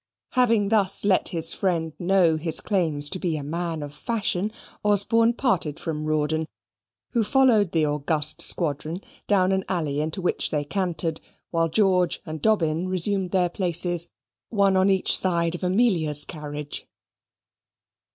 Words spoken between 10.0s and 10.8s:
into which they